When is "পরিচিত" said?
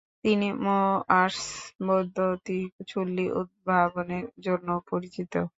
4.89-5.33